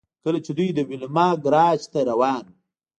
کله 0.23 0.39
چې 0.45 0.51
دوی 0.57 0.69
د 0.73 0.79
ویلما 0.89 1.27
ګراج 1.43 1.79
ته 1.91 1.99
روان 2.09 2.43
وو 2.49 2.55